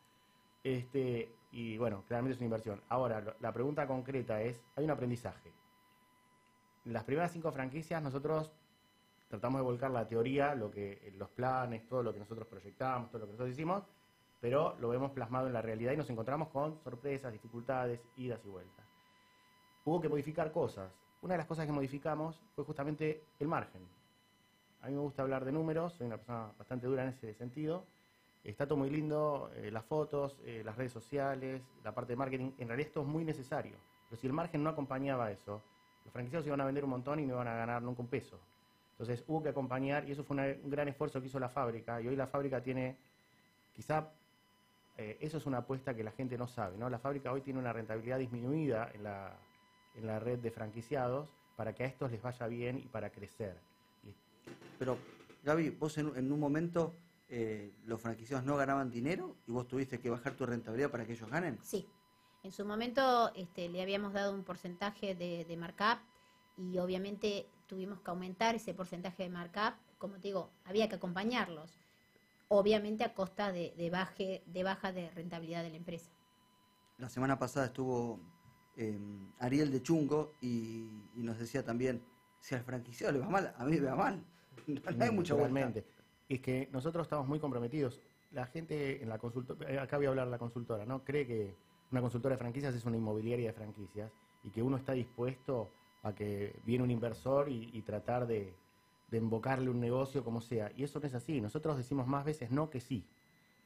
Este, 0.62 1.34
y 1.52 1.78
bueno, 1.78 2.04
claramente 2.06 2.34
es 2.34 2.38
una 2.38 2.46
inversión. 2.46 2.82
Ahora, 2.88 3.36
la 3.40 3.52
pregunta 3.52 3.86
concreta 3.86 4.42
es, 4.42 4.62
hay 4.76 4.84
un 4.84 4.90
aprendizaje. 4.90 5.52
las 6.84 7.04
primeras 7.04 7.32
cinco 7.32 7.50
franquicias 7.50 8.02
nosotros 8.02 8.52
tratamos 9.28 9.60
de 9.60 9.64
volcar 9.64 9.90
la 9.90 10.06
teoría, 10.06 10.54
lo 10.54 10.70
que, 10.70 11.12
los 11.16 11.28
planes, 11.30 11.86
todo 11.88 12.02
lo 12.02 12.12
que 12.12 12.20
nosotros 12.20 12.46
proyectamos, 12.46 13.10
todo 13.10 13.20
lo 13.20 13.26
que 13.26 13.32
nosotros 13.32 13.54
hicimos, 13.54 13.84
pero 14.40 14.76
lo 14.78 14.88
vemos 14.88 15.10
plasmado 15.12 15.46
en 15.46 15.52
la 15.52 15.62
realidad 15.62 15.92
y 15.92 15.96
nos 15.96 16.10
encontramos 16.10 16.48
con 16.48 16.78
sorpresas, 16.78 17.32
dificultades, 17.32 18.00
idas 18.16 18.44
y 18.44 18.48
vueltas. 18.48 18.86
Hubo 19.84 20.00
que 20.00 20.08
modificar 20.08 20.52
cosas. 20.52 20.92
Una 21.22 21.34
de 21.34 21.38
las 21.38 21.46
cosas 21.46 21.66
que 21.66 21.72
modificamos 21.72 22.40
fue 22.54 22.64
justamente 22.64 23.24
el 23.40 23.48
margen. 23.48 23.82
A 24.86 24.88
mí 24.88 24.94
me 24.94 25.00
gusta 25.00 25.22
hablar 25.22 25.44
de 25.44 25.50
números, 25.50 25.94
soy 25.94 26.06
una 26.06 26.16
persona 26.16 26.52
bastante 26.56 26.86
dura 26.86 27.02
en 27.02 27.08
ese 27.08 27.34
sentido. 27.34 27.84
Está 28.44 28.68
todo 28.68 28.78
muy 28.78 28.88
lindo, 28.88 29.50
eh, 29.56 29.72
las 29.72 29.84
fotos, 29.84 30.36
eh, 30.44 30.62
las 30.64 30.76
redes 30.76 30.92
sociales, 30.92 31.60
la 31.82 31.92
parte 31.92 32.12
de 32.12 32.16
marketing. 32.16 32.52
En 32.58 32.68
realidad 32.68 32.86
esto 32.86 33.00
es 33.00 33.08
muy 33.08 33.24
necesario. 33.24 33.78
Pero 34.08 34.20
si 34.20 34.28
el 34.28 34.32
margen 34.32 34.62
no 34.62 34.70
acompañaba 34.70 35.32
eso, 35.32 35.60
los 36.04 36.12
franquiciados 36.12 36.46
iban 36.46 36.60
a 36.60 36.66
vender 36.66 36.84
un 36.84 36.90
montón 36.90 37.18
y 37.18 37.26
no 37.26 37.34
iban 37.34 37.48
a 37.48 37.56
ganar 37.56 37.82
nunca 37.82 38.00
un 38.00 38.06
peso. 38.06 38.38
Entonces 38.92 39.24
hubo 39.26 39.42
que 39.42 39.48
acompañar 39.48 40.08
y 40.08 40.12
eso 40.12 40.22
fue 40.22 40.36
un 40.62 40.70
gran 40.70 40.86
esfuerzo 40.86 41.20
que 41.20 41.26
hizo 41.26 41.40
la 41.40 41.48
fábrica 41.48 42.00
y 42.00 42.06
hoy 42.06 42.14
la 42.14 42.28
fábrica 42.28 42.62
tiene, 42.62 42.96
quizá 43.74 44.12
eh, 44.98 45.18
eso 45.20 45.38
es 45.38 45.46
una 45.46 45.58
apuesta 45.58 45.96
que 45.96 46.04
la 46.04 46.12
gente 46.12 46.38
no 46.38 46.46
sabe, 46.46 46.78
¿no? 46.78 46.88
La 46.88 47.00
fábrica 47.00 47.32
hoy 47.32 47.40
tiene 47.40 47.58
una 47.58 47.72
rentabilidad 47.72 48.20
disminuida 48.20 48.88
en 48.94 49.02
la, 49.02 49.36
en 49.96 50.06
la 50.06 50.20
red 50.20 50.38
de 50.38 50.52
franquiciados 50.52 51.28
para 51.56 51.74
que 51.74 51.82
a 51.82 51.86
estos 51.88 52.12
les 52.12 52.22
vaya 52.22 52.46
bien 52.46 52.78
y 52.78 52.86
para 52.86 53.10
crecer. 53.10 53.65
Pero, 54.78 54.98
Gaby, 55.44 55.70
vos 55.70 55.96
en, 55.98 56.32
un 56.32 56.40
momento 56.40 56.94
eh, 57.28 57.72
los 57.84 58.00
franquiciados 58.00 58.44
no 58.44 58.56
ganaban 58.56 58.90
dinero 58.90 59.36
y 59.46 59.52
vos 59.52 59.66
tuviste 59.66 60.00
que 60.00 60.10
bajar 60.10 60.34
tu 60.34 60.46
rentabilidad 60.46 60.90
para 60.90 61.06
que 61.06 61.12
ellos 61.12 61.30
ganen. 61.30 61.58
Sí. 61.62 61.86
En 62.42 62.52
su 62.52 62.64
momento 62.64 63.32
este, 63.34 63.68
le 63.68 63.82
habíamos 63.82 64.12
dado 64.12 64.32
un 64.32 64.44
porcentaje 64.44 65.14
de, 65.14 65.44
de 65.44 65.56
markup 65.56 65.98
y 66.56 66.78
obviamente 66.78 67.46
tuvimos 67.66 68.00
que 68.00 68.10
aumentar 68.10 68.54
ese 68.54 68.72
porcentaje 68.74 69.24
de 69.24 69.30
markup, 69.30 69.74
como 69.98 70.14
te 70.14 70.28
digo, 70.28 70.50
había 70.64 70.88
que 70.88 70.94
acompañarlos, 70.94 71.70
obviamente 72.48 73.04
a 73.04 73.14
costa 73.14 73.52
de, 73.52 73.90
baje, 73.90 74.42
de 74.46 74.62
baja 74.62 74.92
de 74.92 75.10
rentabilidad 75.10 75.62
de 75.62 75.70
la 75.70 75.76
empresa. 75.76 76.10
La 76.98 77.08
semana 77.08 77.38
pasada 77.38 77.66
estuvo 77.66 78.20
em, 78.76 79.32
Ariel 79.38 79.70
de 79.70 79.82
Chungo 79.82 80.32
y, 80.40 80.88
nos 81.14 81.38
decía 81.38 81.64
también, 81.64 82.02
si 82.40 82.54
al 82.54 82.62
franquiciado 82.62 83.12
le 83.12 83.18
va 83.18 83.28
mal, 83.28 83.54
a 83.56 83.64
mí 83.64 83.78
me 83.78 83.88
va 83.88 83.96
mal. 83.96 84.24
No 84.96 85.04
hay 85.04 85.10
mucha 85.10 85.34
Es 86.28 86.40
que 86.40 86.68
nosotros 86.72 87.06
estamos 87.06 87.26
muy 87.26 87.38
comprometidos. 87.38 88.00
la 88.32 88.46
gente 88.46 89.02
en 89.02 89.08
la 89.08 89.18
consultora, 89.18 89.70
eh, 89.70 89.78
acá 89.78 89.96
voy 89.96 90.06
a 90.06 90.08
hablar 90.10 90.26
de 90.26 90.32
la 90.32 90.38
consultora, 90.38 90.84
¿no? 90.84 91.04
Cree 91.04 91.26
que 91.26 91.54
una 91.90 92.00
consultora 92.00 92.34
de 92.34 92.38
franquicias 92.38 92.74
es 92.74 92.84
una 92.84 92.96
inmobiliaria 92.96 93.48
de 93.48 93.52
franquicias 93.52 94.12
y 94.42 94.50
que 94.50 94.62
uno 94.62 94.76
está 94.76 94.92
dispuesto 94.92 95.70
a 96.02 96.14
que 96.14 96.60
viene 96.64 96.84
un 96.84 96.90
inversor 96.90 97.48
y, 97.48 97.82
tratar 97.82 98.26
de, 98.26 98.54
de, 99.10 99.18
embocarle 99.18 99.70
un 99.70 99.80
negocio 99.80 100.22
como 100.22 100.40
sea. 100.40 100.70
Y 100.76 100.84
eso 100.84 101.00
no 101.00 101.06
es 101.06 101.14
así. 101.14 101.40
Nosotros 101.40 101.76
decimos 101.76 102.06
más 102.06 102.24
veces 102.24 102.50
no 102.50 102.70
que 102.70 102.80
sí. 102.80 103.04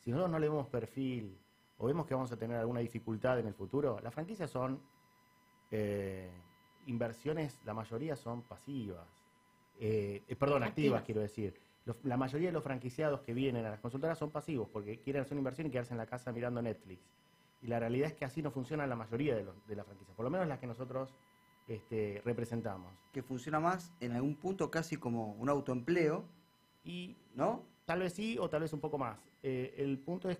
Si 0.00 0.10
nosotros 0.10 0.30
no 0.30 0.38
le 0.38 0.48
vemos 0.48 0.68
perfil 0.68 1.36
o 1.78 1.86
vemos 1.86 2.06
que 2.06 2.14
vamos 2.14 2.32
a 2.32 2.36
tener 2.36 2.56
alguna 2.56 2.80
dificultad 2.80 3.38
en 3.38 3.46
el 3.46 3.54
futuro, 3.54 3.98
las 4.02 4.14
franquicias 4.14 4.50
son 4.50 4.80
eh, 5.70 6.30
inversiones, 6.86 7.58
la 7.64 7.74
mayoría 7.74 8.16
son 8.16 8.42
pasivas. 8.42 9.19
Eh, 9.80 10.22
eh, 10.28 10.36
perdón, 10.36 10.62
activas, 10.62 11.02
quiero 11.02 11.22
decir. 11.22 11.58
la 12.04 12.16
mayoría 12.16 12.48
de 12.48 12.52
los 12.52 12.62
franquiciados 12.62 13.22
que 13.22 13.32
vienen 13.32 13.64
a 13.64 13.70
las 13.70 13.80
consultoras 13.80 14.18
son 14.18 14.30
pasivos 14.30 14.68
porque 14.68 15.00
quieren 15.00 15.22
hacer 15.22 15.32
una 15.32 15.40
inversión 15.40 15.66
y 15.66 15.70
quedarse 15.70 15.94
en 15.94 15.98
la 15.98 16.06
casa 16.06 16.30
mirando 16.30 16.60
Netflix. 16.62 17.00
Y 17.62 17.66
la 17.66 17.80
realidad 17.80 18.08
es 18.08 18.14
que 18.14 18.24
así 18.24 18.42
no 18.42 18.50
funciona 18.50 18.86
la 18.86 18.96
mayoría 18.96 19.34
de, 19.34 19.46
de 19.66 19.76
las 19.76 19.84
franquicias, 19.86 20.14
por 20.14 20.24
lo 20.24 20.30
menos 20.30 20.46
las 20.46 20.58
que 20.58 20.66
nosotros 20.66 21.14
este, 21.70 22.20
representamos. 22.24 22.92
Que 23.12 23.22
funciona 23.22 23.60
más 23.60 23.92
en 24.00 24.12
algún 24.12 24.34
punto 24.34 24.70
casi 24.70 24.96
como 24.96 25.32
un 25.34 25.48
autoempleo. 25.48 26.24
Y, 26.84 27.16
¿no? 27.34 27.64
Tal 27.84 28.00
vez 28.00 28.14
sí 28.14 28.36
o 28.38 28.48
tal 28.50 28.62
vez 28.62 28.72
un 28.72 28.80
poco 28.80 28.98
más. 28.98 29.18
Eh, 29.42 29.74
el 29.78 29.98
punto 29.98 30.28
es 30.28 30.38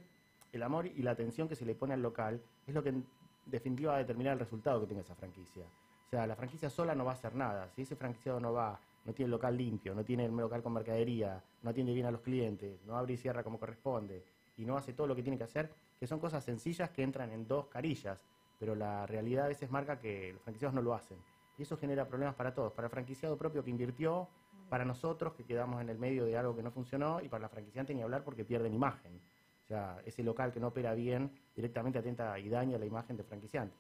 el 0.52 0.62
amor 0.62 0.87
y 0.87 1.02
la 1.02 1.12
atención 1.12 1.49
que 1.49 1.54
se 1.54 1.64
le 1.64 1.75
pone 1.75 1.94
al 1.94 2.02
local 2.02 2.42
es 2.66 2.75
lo 2.75 2.82
que 2.82 2.88
en 2.88 3.06
definitiva 3.47 3.92
va 3.92 3.99
a 3.99 4.00
determinar 4.00 4.32
el 4.32 4.40
resultado 4.40 4.80
que 4.80 4.88
tenga 4.88 5.02
esa 5.02 5.14
franquicia. 5.14 5.64
O 6.06 6.11
sea, 6.11 6.26
la 6.26 6.35
franquicia 6.35 6.68
sola 6.68 6.94
no 6.94 7.04
va 7.04 7.12
a 7.12 7.14
hacer 7.14 7.35
nada. 7.35 7.70
Si 7.70 7.82
ese 7.82 7.94
franquiciado 7.94 8.40
no 8.40 8.52
va, 8.52 8.80
no 9.04 9.12
tiene 9.12 9.30
local 9.30 9.57
limpio, 9.57 9.95
no 9.95 10.04
tiene 10.04 10.26
el 10.26 10.37
local 10.37 10.62
con 10.62 10.73
mercadería, 10.73 11.42
no 11.62 11.71
atiende 11.71 11.92
bien 11.92 12.07
a 12.07 12.11
los 12.11 12.21
clientes, 12.21 12.83
no 12.85 12.97
abre 12.97 13.14
y 13.14 13.16
cierra 13.16 13.42
como 13.42 13.59
corresponde 13.59 14.25
y 14.57 14.64
no 14.64 14.76
hace 14.76 14.92
todo 14.92 15.07
lo 15.07 15.16
que 15.16 15.23
tiene 15.23 15.38
que 15.38 15.45
hacer, 15.45 15.73
que 15.99 16.07
son 16.07 16.21
cosas 16.21 16.45
sencillas 16.45 16.90
que 16.90 17.02
entran 17.02 17.33
en 17.33 17.47
dos 17.47 17.66
carillas, 17.66 18.21
pero 18.59 18.75
la 18.75 19.07
realidad 19.07 19.47
a 19.47 19.49
veces 19.49 19.71
marca 19.71 19.99
que 19.99 20.33
los 20.35 20.42
franquiciados 20.42 20.75
no 20.75 20.83
lo 20.83 20.95
hacen. 20.95 21.19
Y 21.57 21.62
eso 21.62 21.76
genera 21.76 22.07
problemas 22.07 22.35
para 22.35 22.54
todos, 22.54 22.73
para 22.73 22.87
el 22.87 22.90
franquiciado 22.90 23.37
propio 23.37 23.64
que 23.64 23.71
invirtió, 23.71 24.28
para 24.69 24.85
nosotros 24.85 25.35
que 25.35 25.45
quedamos 25.45 25.80
en 25.80 25.88
el 25.88 25.99
medio 25.99 26.25
de 26.25 26.37
algo 26.37 26.54
que 26.54 26.62
no 26.62 26.71
funcionó 26.71 27.21
y 27.21 27.28
para 27.28 27.42
la 27.42 27.49
franquiciante 27.49 27.95
ni 27.95 28.02
hablar 28.02 28.23
porque 28.23 28.45
pierden 28.45 28.73
imagen. 28.73 29.21
O 29.64 29.66
sea, 29.66 30.00
ese 30.04 30.23
local 30.23 30.52
que 30.52 30.61
no 30.61 30.69
opera 30.69 30.95
bien 30.95 31.30
directamente 31.54 31.99
atenta 31.99 32.38
y 32.38 32.49
daña 32.49 32.78
la 32.78 32.87
imagen 32.87 33.16
del 33.16 33.26
franquiciante. 33.26 33.76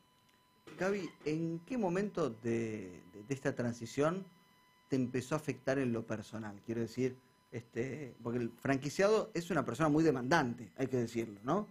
Gaby, 0.78 1.08
¿en 1.24 1.60
qué 1.60 1.78
momento 1.78 2.30
de, 2.30 3.02
esta 3.28 3.54
transición 3.54 4.24
te 4.90 4.96
empezó 4.96 5.36
a 5.36 5.38
afectar 5.38 5.78
en 5.78 5.92
lo 5.92 6.04
personal? 6.04 6.60
Quiero 6.66 6.80
decir, 6.80 7.16
este, 7.52 8.12
porque 8.22 8.40
el 8.40 8.50
franquiciado 8.50 9.30
es 9.32 9.48
una 9.50 9.64
persona 9.64 9.88
muy 9.88 10.02
demandante, 10.02 10.68
hay 10.76 10.88
que 10.88 10.96
decirlo, 10.96 11.40
¿no? 11.44 11.68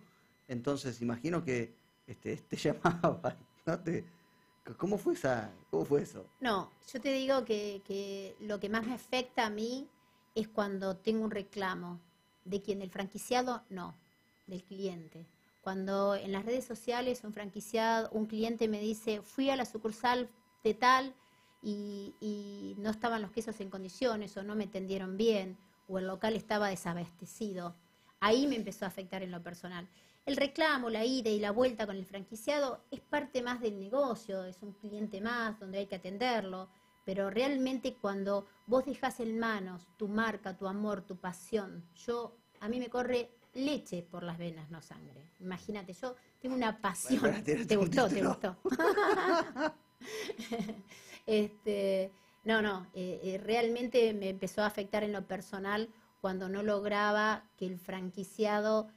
Entonces, 0.47 1.01
imagino 1.01 1.43
que 1.43 1.75
este, 2.07 2.37
te 2.37 2.55
llamaba, 2.57 3.37
¿no? 3.65 3.79
Te, 3.81 4.05
¿cómo, 4.77 4.97
fue 4.97 5.13
esa, 5.13 5.51
¿Cómo 5.69 5.83
fue 5.83 6.01
eso? 6.01 6.25
No, 6.39 6.71
yo 6.91 7.01
te 7.01 7.11
digo 7.11 7.43
que, 7.43 7.81
que 7.85 8.37
lo 8.39 8.59
que 8.61 8.69
más 8.69 8.87
me 8.87 8.93
afecta 8.93 9.45
a 9.45 9.49
mí 9.49 9.89
es 10.33 10.47
cuando 10.47 10.95
tengo 10.95 11.25
un 11.25 11.31
reclamo. 11.31 11.99
¿De 12.45 12.61
quien? 12.61 12.79
¿Del 12.79 12.89
franquiciado? 12.89 13.63
No, 13.69 13.95
del 14.47 14.63
cliente. 14.63 15.27
Cuando 15.61 16.15
en 16.15 16.31
las 16.31 16.45
redes 16.45 16.63
sociales 16.63 17.25
un 17.25 17.33
franquiciado, 17.33 18.09
un 18.11 18.27
cliente 18.27 18.69
me 18.69 18.79
dice, 18.79 19.21
fui 19.21 19.49
a 19.49 19.57
la 19.57 19.65
sucursal 19.65 20.29
de 20.63 20.73
tal 20.73 21.13
y, 21.61 22.15
y 22.19 22.75
no 22.79 22.89
estaban 22.89 23.21
los 23.21 23.31
quesos 23.31 23.59
en 23.59 23.69
condiciones 23.69 24.35
o 24.37 24.43
no 24.43 24.55
me 24.55 24.67
tendieron 24.67 25.17
bien 25.17 25.57
o 25.87 25.99
el 25.99 26.07
local 26.07 26.35
estaba 26.35 26.69
desabastecido. 26.69 27.75
Ahí 28.19 28.47
me 28.47 28.55
empezó 28.55 28.85
a 28.85 28.89
afectar 28.89 29.23
en 29.23 29.31
lo 29.31 29.41
personal. 29.41 29.87
El 30.25 30.37
reclamo, 30.37 30.89
la 30.89 31.05
ida 31.05 31.29
y 31.29 31.39
la 31.39 31.51
vuelta 31.51 31.87
con 31.87 31.95
el 31.95 32.05
franquiciado 32.05 32.83
es 32.91 32.99
parte 32.99 33.41
más 33.41 33.61
del 33.61 33.79
negocio, 33.79 34.43
es 34.43 34.61
un 34.61 34.73
cliente 34.73 35.21
más 35.21 35.59
donde 35.59 35.79
hay 35.79 35.87
que 35.87 35.95
atenderlo, 35.95 36.69
pero 37.05 37.31
realmente 37.31 37.95
cuando 37.95 38.45
vos 38.67 38.85
dejas 38.85 39.19
en 39.19 39.39
manos 39.39 39.87
tu 39.97 40.07
marca, 40.07 40.55
tu 40.55 40.67
amor, 40.67 41.01
tu 41.01 41.17
pasión, 41.17 41.83
yo 42.05 42.37
a 42.59 42.69
mí 42.69 42.79
me 42.79 42.89
corre 42.89 43.31
leche 43.53 44.03
por 44.03 44.21
las 44.21 44.37
venas, 44.37 44.69
no 44.69 44.81
sangre. 44.81 45.31
Imagínate, 45.39 45.93
yo 45.93 46.15
tengo 46.39 46.53
una 46.55 46.79
pasión. 46.79 47.43
¿Te 47.43 47.75
gustó? 47.75 48.07
¿Te 48.07 48.23
gustó? 48.23 48.57
este, 51.29 52.11
no, 52.43 52.61
no, 52.63 52.87
eh, 52.95 53.19
eh, 53.23 53.37
realmente 53.37 54.13
me 54.15 54.29
empezó 54.29 54.63
a 54.63 54.65
afectar 54.65 55.03
en 55.03 55.13
lo 55.13 55.27
personal 55.27 55.89
cuando 56.21 56.49
no 56.49 56.63
lograba 56.63 57.45
que 57.55 57.67
el 57.67 57.77
franquiciado 57.77 58.87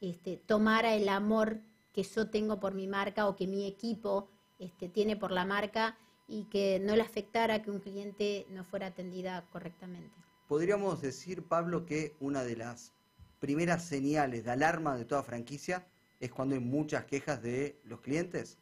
este, 0.00 0.36
tomara 0.36 0.94
el 0.94 1.08
amor 1.08 1.58
que 1.92 2.04
yo 2.04 2.30
tengo 2.30 2.60
por 2.60 2.74
mi 2.74 2.86
marca 2.86 3.26
o 3.26 3.34
que 3.34 3.48
mi 3.48 3.66
equipo 3.66 4.28
este, 4.60 4.88
tiene 4.88 5.16
por 5.16 5.32
la 5.32 5.44
marca 5.44 5.98
y 6.28 6.44
que 6.44 6.78
no 6.78 6.94
le 6.94 7.02
afectara 7.02 7.60
que 7.60 7.72
un 7.72 7.80
cliente 7.80 8.46
no 8.50 8.64
fuera 8.64 8.86
atendida 8.86 9.44
correctamente. 9.50 10.14
Podríamos 10.46 11.02
decir, 11.02 11.42
Pablo, 11.42 11.84
que 11.84 12.14
una 12.20 12.44
de 12.44 12.56
las 12.56 12.92
primeras 13.40 13.84
señales 13.84 14.44
de 14.44 14.52
alarma 14.52 14.96
de 14.96 15.04
toda 15.04 15.24
franquicia 15.24 15.84
es 16.20 16.30
cuando 16.30 16.54
hay 16.54 16.60
muchas 16.60 17.04
quejas 17.06 17.42
de 17.42 17.80
los 17.84 18.00
clientes? 18.00 18.58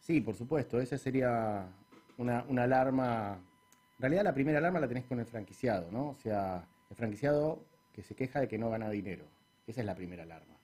Sí, 0.00 0.20
por 0.20 0.34
supuesto, 0.34 0.80
esa 0.80 0.98
sería 0.98 1.68
una, 2.18 2.44
alarma. 2.62 3.40
En 3.98 4.02
realidad 4.02 4.24
la 4.24 4.34
primera 4.34 4.58
alarma 4.58 4.80
la 4.80 4.88
tenés 4.88 5.04
con 5.04 5.20
el 5.20 5.26
franquiciado, 5.26 5.90
¿no? 5.90 6.10
O 6.10 6.16
sea, 6.16 6.66
el 6.90 6.96
franquiciado 6.96 7.64
que 7.92 8.02
se 8.02 8.14
queja 8.14 8.40
de 8.40 8.48
que 8.48 8.58
no 8.58 8.70
gana 8.70 8.90
dinero. 8.90 9.24
Esa 9.66 9.80
es 9.80 9.86
la 9.86 9.94
primera 9.94 10.22
alarma. 10.22 10.56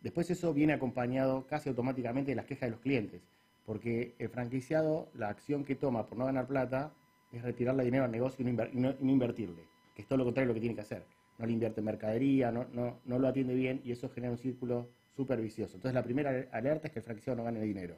Después 0.00 0.30
eso 0.30 0.52
viene 0.54 0.72
acompañado 0.72 1.46
casi 1.46 1.68
automáticamente 1.68 2.32
de 2.32 2.36
las 2.36 2.46
quejas 2.46 2.68
de 2.68 2.70
los 2.70 2.80
clientes, 2.80 3.22
porque 3.66 4.14
el 4.18 4.28
franquiciado, 4.30 5.10
la 5.14 5.28
acción 5.28 5.64
que 5.64 5.74
toma 5.74 6.06
por 6.06 6.18
no 6.18 6.24
ganar 6.24 6.46
plata 6.46 6.92
es 7.32 7.42
retirarle 7.42 7.84
dinero 7.84 8.04
al 8.04 8.10
negocio 8.10 8.46
y 8.46 8.52
no, 8.52 8.94
invertirle, 9.00 9.62
que 9.94 10.02
es 10.02 10.08
todo 10.08 10.18
lo 10.18 10.24
contrario 10.24 10.48
de 10.48 10.54
lo 10.54 10.54
que 10.54 10.60
tiene 10.60 10.74
que 10.74 10.80
hacer 10.80 11.04
no 11.40 11.46
le 11.46 11.54
invierte 11.54 11.80
en 11.80 11.86
mercadería, 11.86 12.52
no, 12.52 12.66
no, 12.72 13.00
no 13.06 13.18
lo 13.18 13.26
atiende 13.26 13.54
bien 13.54 13.80
y 13.82 13.92
eso 13.92 14.10
genera 14.10 14.30
un 14.30 14.38
círculo 14.38 14.90
súper 15.16 15.40
vicioso. 15.40 15.76
Entonces 15.76 15.94
la 15.94 16.02
primera 16.02 16.46
alerta 16.52 16.88
es 16.88 16.92
que 16.92 16.98
el 16.98 17.04
franquiciado 17.04 17.36
no 17.38 17.44
gane 17.44 17.62
dinero, 17.62 17.96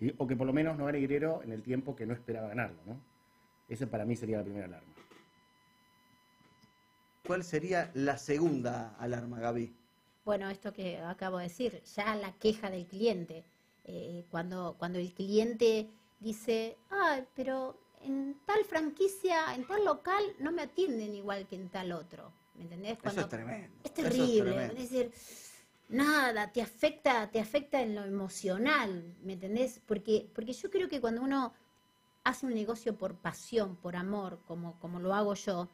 ¿sí? 0.00 0.12
o 0.18 0.26
que 0.26 0.34
por 0.34 0.46
lo 0.46 0.52
menos 0.52 0.76
no 0.76 0.86
gane 0.86 0.98
dinero 0.98 1.42
en 1.44 1.52
el 1.52 1.62
tiempo 1.62 1.94
que 1.94 2.06
no 2.06 2.14
esperaba 2.14 2.48
ganarlo. 2.48 2.80
¿no? 2.86 3.00
Esa 3.68 3.86
para 3.86 4.04
mí 4.04 4.16
sería 4.16 4.38
la 4.38 4.44
primera 4.44 4.66
alarma. 4.66 4.92
¿Cuál 7.24 7.44
sería 7.44 7.92
la 7.94 8.18
segunda 8.18 8.96
alarma, 8.98 9.38
Gaby? 9.38 9.72
Bueno, 10.24 10.50
esto 10.50 10.72
que 10.72 10.98
acabo 10.98 11.38
de 11.38 11.44
decir, 11.44 11.80
ya 11.94 12.16
la 12.16 12.32
queja 12.32 12.70
del 12.70 12.86
cliente. 12.86 13.44
Eh, 13.84 14.24
cuando, 14.30 14.74
cuando 14.78 14.98
el 14.98 15.12
cliente 15.12 15.88
dice, 16.18 16.76
ah, 16.90 17.20
pero 17.36 17.78
en 18.02 18.36
tal 18.46 18.64
franquicia, 18.64 19.54
en 19.54 19.66
tal 19.66 19.84
local, 19.84 20.22
no 20.38 20.52
me 20.52 20.62
atienden 20.62 21.14
igual 21.14 21.46
que 21.46 21.56
en 21.56 21.68
tal 21.68 21.92
otro. 21.92 22.32
¿Me 22.56 22.62
entendés? 22.62 22.98
Eso 23.02 23.20
es 23.20 23.28
tremendo. 23.28 23.76
Es 23.84 23.94
terrible. 23.94 24.66
Es, 24.66 24.74
decir, 24.74 25.12
nada, 25.90 26.52
te 26.52 26.62
afecta, 26.62 27.30
te 27.30 27.40
afecta 27.40 27.80
en 27.82 27.94
lo 27.94 28.04
emocional, 28.04 29.14
¿me 29.22 29.34
entendés? 29.34 29.80
Porque, 29.86 30.30
porque 30.34 30.52
yo 30.52 30.70
creo 30.70 30.88
que 30.88 31.00
cuando 31.00 31.22
uno 31.22 31.52
hace 32.24 32.46
un 32.46 32.54
negocio 32.54 32.96
por 32.96 33.16
pasión, 33.16 33.76
por 33.76 33.96
amor, 33.96 34.40
como, 34.46 34.78
como 34.78 35.00
lo 35.00 35.14
hago 35.14 35.34
yo, 35.34 35.68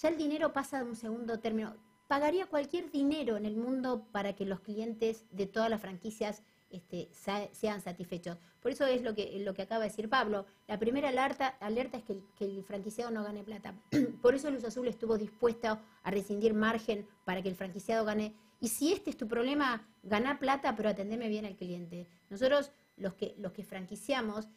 ya 0.00 0.08
el 0.08 0.16
dinero 0.16 0.52
pasa 0.52 0.78
de 0.78 0.84
un 0.84 0.96
segundo 0.96 1.40
término. 1.40 1.74
Pagaría 2.06 2.46
cualquier 2.46 2.90
dinero 2.90 3.36
en 3.36 3.46
el 3.46 3.56
mundo 3.56 4.06
para 4.12 4.34
que 4.34 4.44
los 4.44 4.60
clientes 4.60 5.26
de 5.32 5.46
todas 5.46 5.68
las 5.68 5.80
franquicias 5.80 6.42
este, 6.70 7.08
sean 7.52 7.80
satisfechos. 7.80 8.38
Por 8.60 8.72
eso 8.72 8.86
es 8.86 9.02
lo 9.02 9.14
que, 9.14 9.38
lo 9.40 9.54
que 9.54 9.62
acaba 9.62 9.82
de 9.82 9.90
decir 9.90 10.08
Pablo. 10.08 10.46
La 10.66 10.78
primera 10.78 11.08
alerta, 11.08 11.56
alerta 11.60 11.98
es 11.98 12.04
que 12.04 12.44
el, 12.44 12.64
franquiciado 12.64 13.10
no 13.10 13.22
gane 13.22 13.44
plata. 13.44 13.74
Por 14.22 14.34
eso 14.34 14.50
Luz 14.50 14.64
Azul 14.64 14.88
estuvo 14.88 15.16
dispuesta 15.16 15.80
a 16.02 16.10
rescindir 16.10 16.54
margen 16.54 17.06
para 17.24 17.42
que 17.42 17.48
el 17.48 17.54
franquiciado 17.54 18.04
gane. 18.04 18.34
Y 18.60 18.68
si 18.68 18.92
este 18.92 19.10
es 19.10 19.16
tu 19.16 19.28
problema, 19.28 19.86
ganar 20.02 20.38
plata, 20.38 20.74
pero 20.74 20.88
atendeme 20.88 21.28
bien 21.28 21.46
al 21.46 21.56
cliente. 21.56 22.08
Nosotros, 22.30 22.72
los 22.96 23.14
que, 23.14 23.34
los 23.38 23.52
que 23.52 23.62
franquiciamos, 23.62 24.48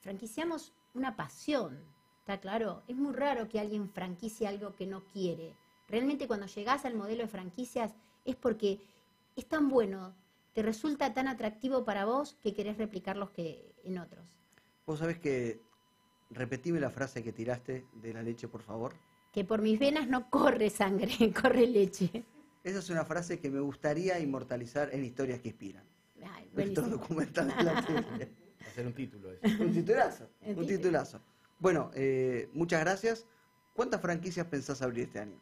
franquiciamos 0.00 0.72
una 0.94 1.16
pasión. 1.16 1.78
¿Está 2.20 2.38
claro? 2.38 2.82
Es 2.86 2.96
muy 2.96 3.14
raro 3.14 3.48
que 3.48 3.58
alguien 3.58 3.88
franquicie 3.88 4.46
algo 4.46 4.74
que 4.74 4.86
no 4.86 5.04
quiere. 5.06 5.56
Realmente 5.88 6.26
cuando 6.26 6.46
llegás 6.46 6.84
al 6.84 6.94
modelo 6.94 7.22
de 7.22 7.28
franquicias 7.28 7.94
es 8.24 8.36
porque 8.36 8.80
es 9.34 9.46
tan 9.46 9.68
bueno 9.68 10.14
te 10.52 10.62
resulta 10.62 11.14
tan 11.14 11.28
atractivo 11.28 11.84
para 11.84 12.04
vos 12.04 12.36
que 12.42 12.54
querés 12.54 12.78
replicarlos 12.78 13.30
que 13.30 13.74
en 13.84 13.98
otros. 13.98 14.24
Vos 14.86 14.98
sabés 14.98 15.18
que, 15.18 15.60
repetime 16.30 16.80
la 16.80 16.90
frase 16.90 17.22
que 17.22 17.32
tiraste 17.32 17.86
de 17.94 18.12
la 18.12 18.22
leche, 18.22 18.48
por 18.48 18.62
favor. 18.62 18.94
Que 19.32 19.44
por 19.44 19.62
mis 19.62 19.78
venas 19.78 20.08
no 20.08 20.28
corre 20.30 20.70
sangre, 20.70 21.32
corre 21.42 21.66
leche. 21.66 22.24
Esa 22.64 22.78
es 22.78 22.90
una 22.90 23.04
frase 23.04 23.40
que 23.40 23.50
me 23.50 23.60
gustaría 23.60 24.18
inmortalizar 24.20 24.90
en 24.92 25.04
historias 25.04 25.40
que 25.40 25.48
inspiran. 25.48 25.84
Ay, 26.24 26.48
documental 26.74 27.48
de 27.56 27.62
la 27.64 27.84
tele. 27.84 28.32
Hacer 28.64 28.86
un 28.86 28.94
título. 28.94 29.30
Un 29.58 29.72
titulazo, 29.72 30.28
un 30.46 30.66
titulazo. 30.66 31.20
Bueno, 31.58 31.90
eh, 31.94 32.48
muchas 32.52 32.80
gracias. 32.80 33.26
¿Cuántas 33.74 34.00
franquicias 34.00 34.46
pensás 34.46 34.82
abrir 34.82 35.04
este 35.04 35.18
año? 35.18 35.40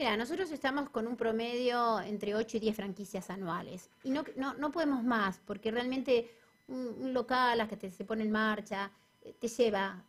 Mira, 0.00 0.16
nosotros 0.16 0.50
estamos 0.50 0.88
con 0.88 1.06
un 1.06 1.14
promedio 1.14 2.00
entre 2.00 2.34
8 2.34 2.56
y 2.56 2.60
10 2.60 2.74
franquicias 2.74 3.28
anuales. 3.28 3.90
Y 4.02 4.08
no, 4.08 4.24
no, 4.34 4.54
no 4.54 4.70
podemos 4.70 5.04
más, 5.04 5.42
porque 5.44 5.70
realmente 5.70 6.30
un, 6.68 7.12
local 7.12 7.60
hasta 7.60 7.78
que 7.78 7.90
se 7.90 8.06
pone 8.06 8.24
en 8.24 8.30
marcha 8.30 8.90
eh, 9.20 9.34
te 9.38 9.46
lleva 9.46 10.02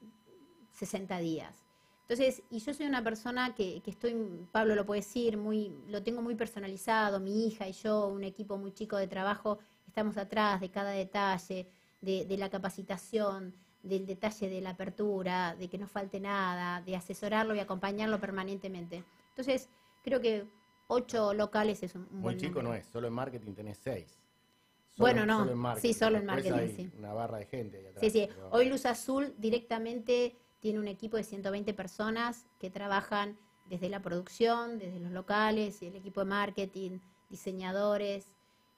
60 0.72 1.18
días. 1.18 1.66
Entonces, 2.04 2.42
y 2.50 2.60
yo 2.60 2.74
soy 2.74 2.86
una 2.86 3.04
persona 3.04 3.54
que, 3.54 3.82
que 3.82 3.92
estoy, 3.92 4.16
Pablo 4.54 4.76
lo 4.76 4.86
puede 4.86 5.02
decir, 5.02 5.36
muy, 5.36 5.76
lo 5.90 6.02
tengo 6.02 6.22
muy 6.22 6.36
personalizado, 6.36 7.20
mi 7.20 7.46
hija 7.46 7.68
y 7.68 7.74
yo, 7.74 8.08
un 8.08 8.24
equipo 8.24 8.58
muy 8.58 8.72
chico 8.72 8.96
de 8.96 9.08
trabajo, 9.08 9.60
estamos 9.86 10.16
atrás 10.16 10.62
de 10.62 10.72
cada 10.72 10.92
detalle, 10.92 11.68
de, 12.00 12.24
de 12.24 12.38
la 12.38 12.50
capacitación, 12.50 13.54
del 13.84 14.06
detalle 14.06 14.48
de 14.48 14.62
la 14.62 14.70
apertura, 14.70 15.54
de 15.58 15.68
que 15.68 15.78
no 15.78 15.90
falte 15.90 16.22
nada, 16.22 16.80
de 16.80 16.96
asesorarlo 16.96 17.54
y 17.56 17.60
acompañarlo 17.60 18.22
permanentemente. 18.22 19.04
Entonces, 19.32 19.70
creo 20.04 20.20
que 20.22 20.46
ocho 20.88 21.34
locales 21.34 21.84
es 21.84 21.96
un 21.96 22.08
Muy 22.12 22.22
buen 22.22 22.38
chico 22.38 22.62
número. 22.62 22.70
no 22.70 22.74
es, 22.76 22.86
solo 22.88 23.08
en 23.08 23.14
marketing 23.14 23.54
tenés 23.54 23.78
seis. 23.78 24.18
Bueno, 24.98 25.26
no. 25.26 25.46
Solo. 25.48 25.76
Sí, 25.78 25.94
solo 25.94 26.18
en 26.18 26.26
marketing, 26.26 26.54
hay 26.54 26.76
sí. 26.76 26.92
Una 26.98 27.14
barra 27.14 27.38
de 27.38 27.46
gente 27.46 27.78
ahí 27.78 27.86
atrás. 27.86 28.02
Sí, 28.02 28.10
sí. 28.10 28.28
pero- 28.28 28.50
Hoy 28.52 28.68
Luz 28.70 28.86
Azul 28.86 29.34
directamente 29.38 30.36
tiene 30.60 30.80
un 30.80 30.88
equipo 30.88 31.18
de 31.18 31.24
120 31.24 31.74
personas 31.74 32.46
que 32.60 32.70
trabajan 32.70 33.38
desde 33.68 33.90
la 33.90 34.02
producción, 34.02 34.78
desde 34.78 35.00
los 35.00 35.12
locales, 35.12 35.82
y 35.82 35.88
el 35.88 35.96
equipo 35.96 36.20
de 36.20 36.26
marketing, 36.26 37.00
diseñadores, 37.30 38.34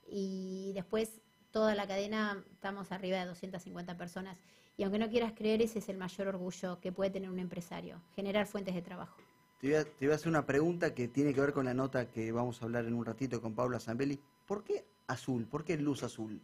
y 0.07 0.71
después 0.75 1.19
toda 1.51 1.75
la 1.75 1.87
cadena 1.87 2.43
estamos 2.51 2.91
arriba 2.91 3.17
de 3.19 3.25
250 3.25 3.97
personas. 3.97 4.37
Y 4.77 4.83
aunque 4.83 4.99
no 4.99 5.09
quieras 5.09 5.33
creer, 5.35 5.61
ese 5.61 5.79
es 5.79 5.89
el 5.89 5.97
mayor 5.97 6.27
orgullo 6.27 6.79
que 6.79 6.91
puede 6.91 7.09
tener 7.09 7.29
un 7.29 7.39
empresario, 7.39 8.01
generar 8.15 8.45
fuentes 8.47 8.73
de 8.75 8.81
trabajo. 8.81 9.17
Te 9.63 9.69
iba, 9.69 9.81
te 9.85 10.03
iba 10.03 10.13
a 10.13 10.17
hacer 10.17 10.27
una 10.27 10.45
pregunta 10.45 10.93
que 10.93 11.07
tiene 11.07 11.33
que 11.33 11.39
ver 11.39 11.53
con 11.53 11.63
la 11.63 11.73
nota 11.73 12.09
que 12.11 12.33
vamos 12.33 12.61
a 12.61 12.65
hablar 12.65 12.83
en 12.83 12.93
un 12.95 13.05
ratito 13.05 13.41
con 13.41 13.55
Paula 13.55 13.79
Zambelli. 13.79 14.19
¿Por 14.45 14.61
qué 14.61 14.83
azul? 15.07 15.45
¿Por 15.47 15.63
qué 15.63 15.77
luz 15.77 16.03
azul? 16.03 16.41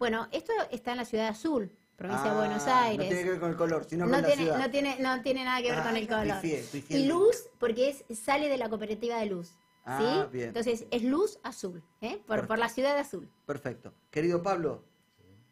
Bueno, 0.00 0.26
esto 0.32 0.52
está 0.72 0.90
en 0.90 0.96
la 0.96 1.04
ciudad 1.04 1.26
de 1.26 1.30
Azul, 1.30 1.70
provincia 1.96 2.24
de 2.24 2.30
Ah, 2.36 2.38
Buenos 2.40 2.66
Aires. 2.66 2.98
No 2.98 3.04
tiene 3.06 3.22
que 3.22 3.30
ver 3.30 3.38
con 3.38 3.50
el 3.50 3.56
color, 3.56 3.84
sino 3.88 4.04
no 4.06 4.10
con 4.10 4.20
la 4.20 4.26
tiene, 4.26 4.42
ciudad. 4.42 4.58
no, 4.58 4.70
tiene, 4.72 4.96
no 4.98 5.22
tiene 5.22 5.44
nada 5.44 5.62
que 5.62 5.70
ver 5.70 5.78
Ah, 5.78 5.84
con 5.84 5.96
el 5.96 6.08
color. 6.08 6.40
pifié, 6.40 6.64
pifié 6.72 6.98
y 6.98 7.06
luz, 7.06 7.48
porque 7.60 7.88
es 8.08 8.18
sale 8.18 8.48
de 8.48 8.56
la 8.56 8.68
cooperativa 8.68 9.16
de 9.20 9.26
luz. 9.26 9.52
Ah, 9.84 10.00
¿sí? 10.00 10.36
bien. 10.36 10.48
Entonces 10.48 10.86
es 10.90 11.04
luz 11.04 11.38
azul, 11.44 11.84
¿eh? 12.00 12.16
por, 12.16 12.26
Perfecto. 12.26 12.48
por 12.48 12.58
la 12.58 12.68
ciudad 12.68 12.98
azul. 12.98 13.30
Perfecto. 13.46 13.94
Querido 14.10 14.42
Pablo, 14.42 14.82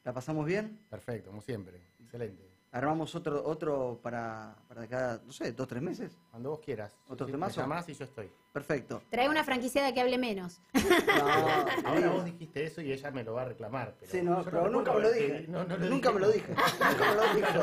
¿la 0.02 0.12
pasamos 0.12 0.46
bien? 0.46 0.80
Perfecto, 0.90 1.30
como 1.30 1.42
siempre. 1.42 1.80
Excelente. 2.02 2.42
Armamos 2.74 3.14
otro 3.14 3.40
otro 3.46 4.00
para, 4.02 4.56
para 4.66 4.88
cada, 4.88 5.20
no 5.24 5.30
sé, 5.32 5.52
dos, 5.52 5.68
tres 5.68 5.80
meses. 5.80 6.18
Cuando 6.28 6.50
vos 6.50 6.58
quieras. 6.58 6.98
¿Otro 7.06 7.24
Sí? 7.24 7.32
Me 7.32 7.48
llamás 7.62 7.88
y 7.88 7.94
yo 7.94 8.04
estoy. 8.04 8.28
Perfecto. 8.52 9.00
Trae 9.10 9.28
una 9.28 9.44
franquiciada 9.44 9.94
que 9.94 10.00
hable 10.00 10.18
menos. 10.18 10.60
No, 11.14 11.88
Ahora 11.88 12.08
vos 12.10 12.24
dijiste 12.24 12.64
eso 12.64 12.80
y 12.80 12.90
ella 12.92 13.12
me 13.12 13.22
lo 13.22 13.34
va 13.34 13.42
a 13.42 13.44
reclamar. 13.44 13.94
Pero 14.00 14.10
Sí, 14.10 14.22
no, 14.22 14.42
pero 14.42 14.68
nunca 14.70 14.92
me 14.92 15.00
lo 15.02 15.12
dije. 15.12 15.46
lo 15.48 15.64
nunca 15.64 16.10
me 16.10 16.20
lo 16.20 16.30
dije. 16.32 16.48
Nunca 16.52 17.10
me 17.10 17.14
lo 17.14 17.34
dijo. 17.34 17.58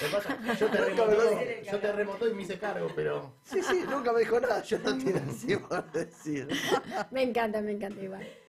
Lo 0.00 0.54
yo 0.54 0.70
te 0.70 0.78
Nunca 0.78 1.04
me 1.06 1.14
lo 1.14 1.20
remoto, 1.20 1.30
dije. 1.40 1.62
yo 1.70 1.78
te 1.78 1.92
remoto 1.92 2.28
y 2.28 2.34
me 2.34 2.42
hice 2.42 2.58
cargo, 2.58 2.88
pero 2.96 3.34
Sí, 3.44 3.62
sí, 3.62 3.84
nunca 3.90 4.12
me 4.14 4.20
dijo 4.20 4.40
nada. 4.40 4.62
Yo 4.62 4.78
no 4.78 4.96
tiene 4.96 5.20
así 5.28 5.54
por 5.58 5.92
decir. 5.92 6.48
me 7.10 7.22
encanta, 7.24 7.60
me 7.60 7.72
encanta 7.72 8.00
igual. 8.02 8.26